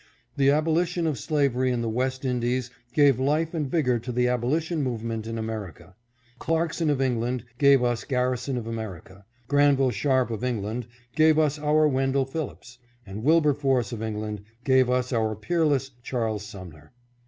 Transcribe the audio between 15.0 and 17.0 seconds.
our peerless Charles Sumner.